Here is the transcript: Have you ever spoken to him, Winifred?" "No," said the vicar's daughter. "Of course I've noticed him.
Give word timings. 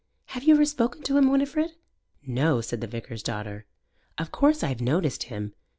Have 0.33 0.45
you 0.45 0.55
ever 0.55 0.65
spoken 0.65 1.03
to 1.03 1.15
him, 1.19 1.29
Winifred?" 1.29 1.73
"No," 2.25 2.59
said 2.59 2.81
the 2.81 2.87
vicar's 2.87 3.21
daughter. 3.21 3.67
"Of 4.17 4.31
course 4.31 4.63
I've 4.63 4.81
noticed 4.81 5.25
him. 5.25 5.53